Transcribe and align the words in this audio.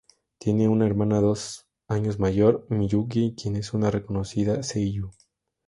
Tiene 0.39 0.67
una 0.67 0.87
hermana 0.87 1.21
dos 1.21 1.67
años 1.87 2.17
mayor, 2.17 2.65
Miyuki, 2.69 3.35
quien 3.39 3.55
es 3.55 3.71
una 3.75 3.91
reconocida 3.91 4.61
seiyū. 4.63 5.11